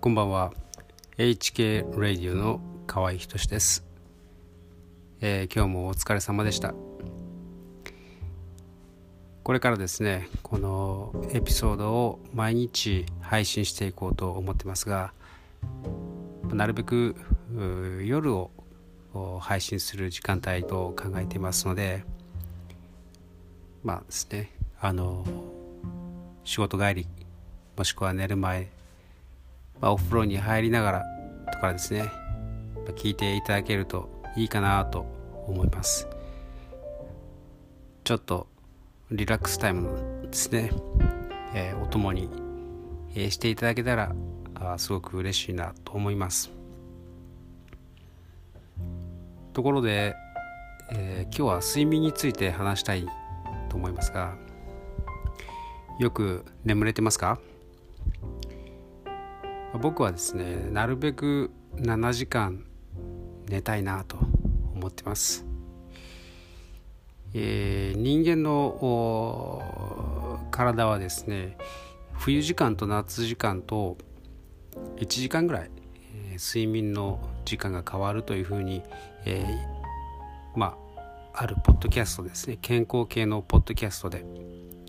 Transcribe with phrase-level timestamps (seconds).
[0.00, 0.52] こんばんは。
[1.16, 3.84] HK ラディオの河合仁です、
[5.20, 6.72] えー、今日もお疲れ様でした。
[9.42, 15.12] これからですねこのエピソードを毎日配信していこうと思ってますが
[16.52, 17.16] なるべく
[18.04, 18.52] 夜を
[19.40, 22.04] 配信する時間帯と考えていますので
[23.82, 25.24] まあですねあの
[26.44, 27.08] 仕事帰り
[27.76, 28.70] もしくは寝る前、
[29.80, 31.04] まあ、お風呂に入りながら
[31.52, 32.04] とかですね。
[32.96, 35.06] 聞いていただけるといいかなと
[35.46, 36.08] 思います。
[38.04, 38.46] ちょっと
[39.10, 40.70] リラックスタイムですね、
[41.54, 42.30] えー、お供に、
[43.14, 44.14] えー、していただけたら
[44.54, 46.50] あすごく嬉しいなと思います。
[49.52, 50.14] ところで、
[50.92, 53.06] えー、今日は睡眠について話したい
[53.68, 54.36] と思いますが
[55.98, 57.38] よく眠れてますか？
[59.80, 62.64] 僕はですねなるべく7時間
[63.48, 64.16] 寝たいなと
[64.74, 65.46] 思ってます、
[67.32, 71.56] えー、人間の体はですね
[72.12, 73.96] 冬時間と夏時間と
[74.96, 75.70] 1時間ぐらい、
[76.32, 78.82] えー、睡眠の時間が変わるというふうに、
[79.24, 80.76] えー、ま
[81.34, 84.24] ああるポッドキャストですね健康系のポッドキャストで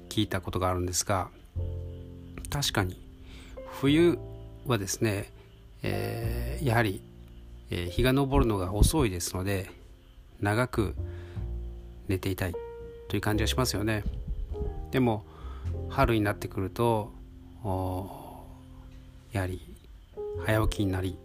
[0.09, 1.29] 聞いたことがあるんですが
[2.49, 2.99] 確かに
[3.79, 4.17] 冬
[4.65, 5.31] はですね、
[5.83, 7.01] えー、やはり、
[7.69, 9.69] えー、日が昇るのが遅いですので
[10.39, 10.95] 長く
[12.07, 12.55] 寝ていたい
[13.07, 14.03] という感じがしますよね。
[14.91, 15.25] でも
[15.89, 17.11] 春になってくると
[19.31, 19.61] やはり
[20.45, 21.17] 早起きになり、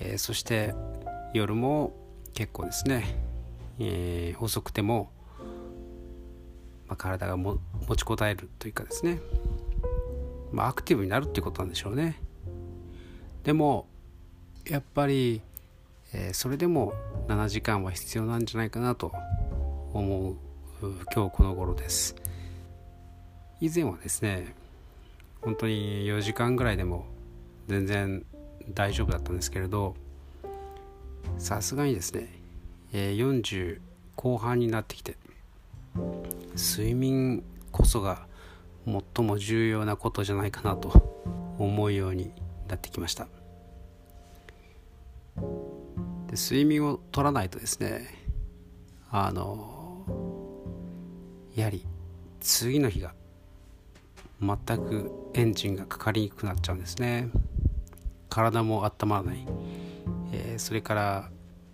[0.00, 0.74] えー、そして
[1.34, 1.94] 夜も
[2.34, 3.16] 結構ですね、
[3.78, 5.10] えー、遅くても
[6.92, 7.56] まあ、体がも
[7.88, 9.18] 持ちこたえるというかですね、
[10.52, 12.21] まあ、アクティブになるっていうことなんでしょうね。
[13.44, 13.86] でも
[14.68, 15.42] やっぱり、
[16.12, 16.94] えー、それでも
[17.28, 19.12] 7時間は必要なんじゃないかなと
[19.92, 20.36] 思う
[21.14, 22.16] 今日この頃です。
[23.60, 24.54] 以前はですね
[25.40, 27.06] 本当に4時間ぐらいでも
[27.68, 28.24] 全然
[28.74, 29.94] 大丈夫だったんですけれど
[31.38, 32.28] さすがにですね、
[32.92, 33.80] え、40
[34.16, 35.16] 後半になってきて
[36.56, 38.26] 睡眠こそが
[38.84, 42.32] 最も重要なことじゃないかなと思うように
[42.72, 43.26] なってきました。
[46.26, 48.08] で睡眠を取らないとですね
[49.10, 50.06] あの
[51.54, 51.86] やはり
[52.40, 53.14] 次の日が
[54.40, 57.28] 全くエンジンがかかりにくくなっちゃうんですね。
[58.30, 59.46] 体も温まらない、
[60.32, 61.30] えー、それから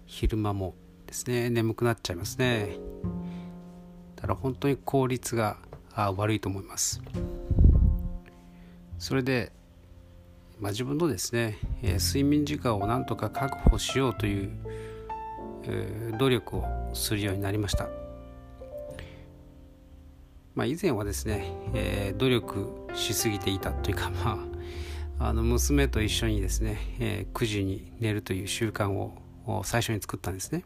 [0.07, 0.75] 昼間も
[1.07, 2.77] ですね眠くなっちゃいますね。
[4.17, 5.59] だから本当に効率が
[5.95, 7.01] 悪いと思います。
[8.99, 9.53] それで、
[10.61, 14.51] まあ、自分のですね、えー、睡眠時間をなんとか確保しようという、
[15.65, 16.65] えー、努力を
[16.95, 17.89] するようになりました
[20.59, 24.45] まあ、以前はですね、えー、努力しすぎていたというか、 ま
[25.21, 29.13] あ、あの娘と一緒にですね、えー、9時に寝るという習慣を
[29.63, 30.65] 最初に作ったんですね。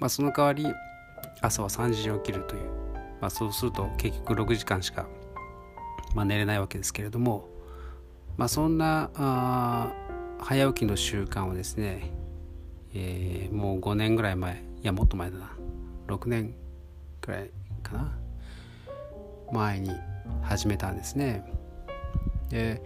[0.00, 0.66] まあ、その代わり
[1.40, 2.62] 朝は3時に起きるという、
[3.20, 5.06] まあ、そうすると結局6時間しか、
[6.16, 7.48] まあ、寝れないわけですけれども、
[8.38, 9.10] まあ、そんな
[10.38, 12.12] 早起きの習慣をですね、
[12.94, 15.50] えー、もう5年ぐらい前いやもっと前だな。
[16.06, 16.54] 6年
[17.20, 17.50] くらい
[17.82, 18.16] かな。
[19.52, 19.90] 前に
[20.42, 21.52] 始めたんですね。
[22.48, 22.80] で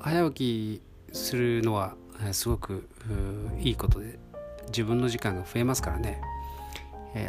[0.00, 1.94] 早起きするのは
[2.32, 2.88] すごく
[3.60, 4.18] いいことで
[4.68, 6.22] 自分の時間が増えますからね。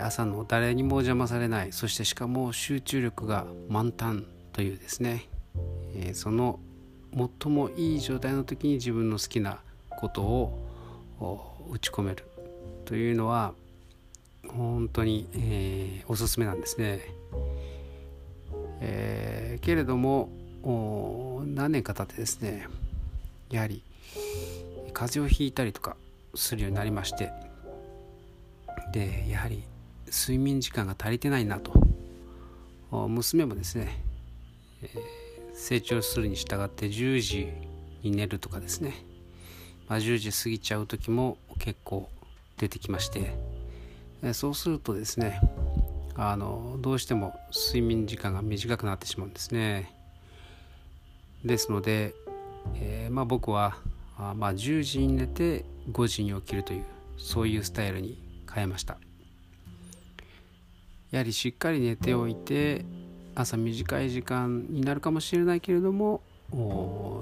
[0.01, 1.73] 朝の誰にも邪魔されない。
[1.73, 5.27] そしてしかも集中力が満タンというですね、
[6.13, 6.61] その
[7.13, 9.59] 最もいい状態の時に自分の好きな
[9.89, 12.25] ことを打ち込める
[12.85, 13.53] というのは
[14.47, 17.01] 本当に、えー、おすすめなんですね。
[18.81, 20.29] えー、けれども
[21.45, 22.67] 何年か経ってですね
[23.49, 23.83] やはり
[24.93, 25.95] 風邪をひいたりとか
[26.35, 27.31] するようになりまして
[28.93, 29.63] でやはり
[30.07, 31.73] 睡眠時間が足りてないなと
[32.91, 34.01] 娘もですね、
[34.81, 34.89] えー、
[35.59, 37.49] 成長するに従って10時
[38.01, 38.93] に寝るとかですね、
[39.89, 42.09] まあ、10時過ぎちゃう時も結構
[42.57, 43.37] 出てきまして、
[44.33, 45.41] そうするとですね
[46.15, 49.93] あのどうしても睡眠時間が短くなってしまうんですね。
[51.43, 52.15] ですので、
[52.75, 53.77] えー、まあ、僕は
[54.17, 56.85] あまあ、10時に寝て5時に起きるという
[57.17, 58.17] そういうスタイルに
[58.51, 58.97] 変えました。
[61.11, 62.85] やはりしっかり寝ておいて
[63.39, 66.21] 朝短い時間になるかもしれないけれども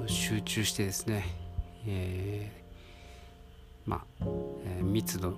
[0.07, 1.23] 集中してですね、
[1.85, 4.25] えー、まあ、
[4.65, 5.37] えー、密度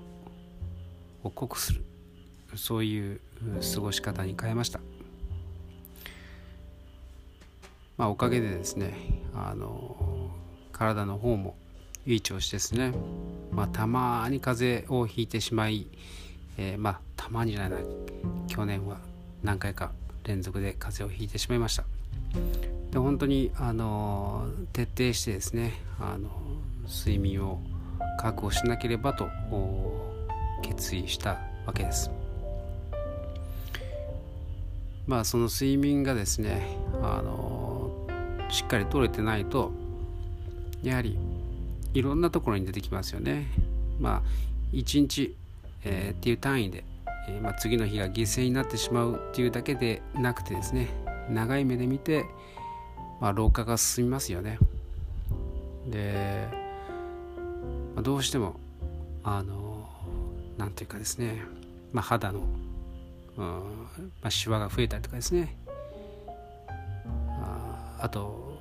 [1.22, 1.84] を濃くする
[2.56, 3.20] そういう
[3.74, 4.80] 過ごし方に変えました。
[7.98, 8.94] まあ、おかげでですね
[9.36, 10.32] あの
[10.72, 11.58] 体の方も
[12.06, 12.94] いい調子ですね、
[13.52, 15.88] まあ、たまに風邪をひいてしまい、
[16.58, 17.84] えー、まあたまにじゃない
[18.48, 19.00] 去年は
[19.44, 19.92] 何回か
[20.26, 21.84] 連続で風邪をひいてしまいました。
[22.92, 26.30] で本当にあの徹底してですねあの
[26.88, 27.62] 睡眠を
[28.20, 29.30] 確保しなければと
[30.62, 32.12] 決意したわけです。
[35.08, 38.08] まあその睡眠がですねあの
[38.50, 39.72] しっかり取れてないと
[40.84, 41.18] やはり
[41.94, 43.48] いろんなところに出てきますよね。
[44.00, 45.36] まあ1日、
[45.84, 46.84] えー、っていう単位で、
[47.28, 50.90] え、まあ、次の日が犠牲になってしまうっていうだけでなくてですね
[51.30, 52.26] 長い目で見て、
[53.20, 54.58] まあ、老化が進みますよね。
[55.88, 56.48] で、
[57.96, 58.60] まあ、どうしても
[59.24, 59.88] あの
[60.58, 61.44] なんていうかですね、
[61.94, 62.42] まあ、肌の
[63.38, 63.46] うん
[64.22, 65.56] まあ、シワが増えたりとかですね。
[67.42, 68.60] ああと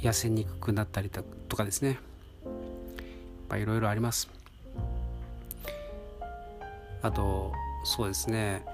[0.00, 1.22] 痩せにくくなったりと
[1.56, 1.98] かですね。
[3.52, 4.30] いろいろあります。
[7.02, 7.52] あと
[7.84, 8.64] そうですね、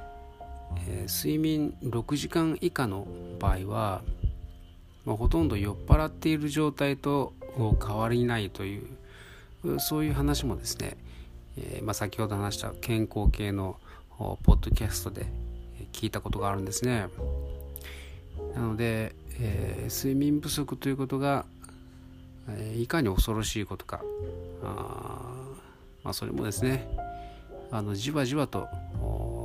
[0.88, 3.06] えー、睡眠6時間以下の
[3.38, 4.02] 場合は、
[5.04, 8.86] まあ、ほとんど酔っ払っている状態と変わりないという
[9.78, 10.96] そういう話もですね、
[11.56, 13.78] えー、まあ、先ほど話した健康系の
[14.18, 15.26] ポッドキャストで
[15.92, 17.08] 聞いたことがあるんですね。
[18.54, 21.46] なので、えー、睡眠不足ということが、
[22.48, 24.02] えー、いかに恐ろしいことか
[24.62, 25.20] あ、
[26.02, 26.88] まあ、それもですね
[27.70, 28.68] あのじわじわと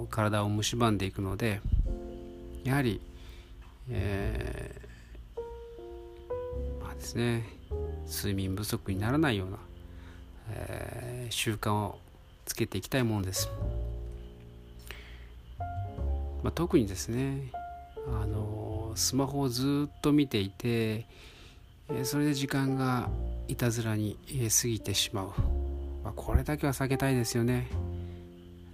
[0.09, 1.61] 体を蝕んでいくので
[2.63, 3.01] やはり、
[3.89, 7.43] えー、まあですね
[8.07, 9.57] 睡眠不足にならないような、
[10.49, 11.97] えー、習慣を
[12.45, 13.49] つけていきたいものです。
[16.43, 17.51] まあ、特にですね
[18.07, 21.05] あのスマホをずっと見ていて
[22.03, 23.09] それで時間が
[23.47, 25.25] いたずらに過ぎてしまう、
[26.03, 27.67] まあ、これだけは避けたいですよね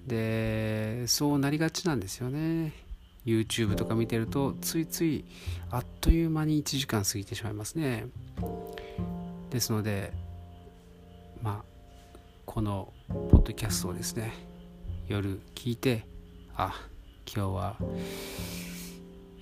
[0.07, 2.73] でそうなりがちなんですよね。
[3.25, 5.25] YouTube とか見てるとついつい
[5.69, 8.07] あっという間に1時間過ぎてしまいますね。
[9.49, 10.13] ですので
[11.43, 14.33] まあこのポッドキャストをですね
[15.07, 16.05] 夜聞いて
[16.55, 16.73] あ
[17.25, 17.75] 今日は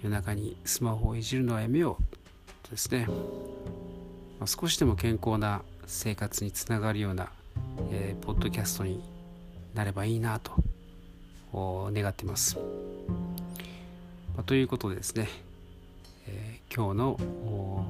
[0.02, 2.04] 夜中にスマホをいじるのはやめよう
[2.64, 3.08] とですね、
[4.40, 7.32] まあ、少しでも健康な生活につながるような、
[7.92, 9.15] えー、ポッドキャストに
[9.76, 10.52] なればいいなと
[11.54, 12.58] 願っています。
[14.36, 15.28] まあ、ということでですね、
[16.28, 17.86] えー、今日の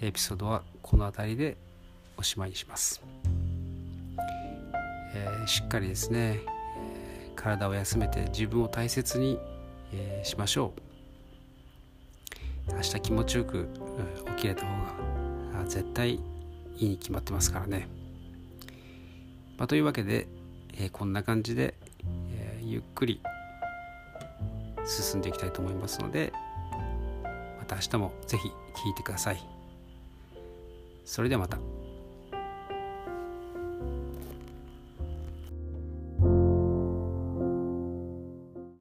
[0.00, 1.56] エピソードはこの辺りで
[2.16, 3.02] おしまいにします。
[5.14, 6.40] えー、しっかりですね、
[7.34, 9.38] 体を休めて自分を大切に、
[9.92, 10.74] え、しましょ
[12.70, 13.68] う明日気持ちよく
[14.36, 14.72] 起きれた方
[15.54, 16.20] が絶対い
[16.76, 17.88] いに決まってますからね、
[19.56, 20.28] まあ、というわけで、
[20.78, 21.74] え、こんな感じで、
[22.32, 23.20] え、ゆっくり
[24.88, 26.32] 進んでいきたいと思いますので
[27.58, 28.54] また明日も是非聴
[28.90, 29.46] いてください
[31.04, 31.77] それではまた。